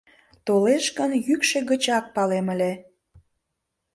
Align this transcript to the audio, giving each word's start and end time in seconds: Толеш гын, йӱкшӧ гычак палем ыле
Толеш 0.45 0.85
гын, 0.97 1.11
йӱкшӧ 1.27 1.59
гычак 1.69 2.05
палем 2.15 2.47
ыле 2.53 2.71